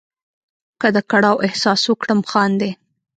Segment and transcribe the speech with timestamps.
[0.81, 2.71] که د کړاو احساس وکړم خاندې.